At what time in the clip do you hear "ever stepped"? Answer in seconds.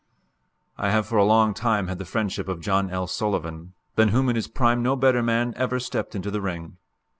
5.55-6.15